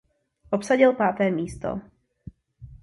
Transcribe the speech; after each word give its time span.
Obsadil 0.51 0.93
páté 0.93 1.29
místo. 1.31 1.81